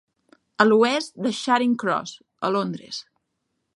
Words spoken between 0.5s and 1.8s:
A l'oest de Charing